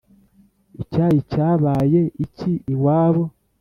Icyayi 0.81 1.19
cyabaye 1.31 2.01
iki 2.25 2.51
iwabo? 2.73 3.23